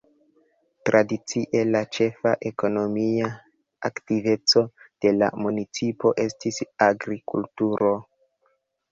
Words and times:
Tradicie 0.89 1.59
la 1.73 1.81
ĉefa 1.97 2.31
ekonomia 2.49 3.27
aktiveco 3.89 4.63
de 5.05 5.11
la 5.17 5.27
municipo 5.43 6.13
estis 6.25 6.59
agrikulturo. 6.87 7.93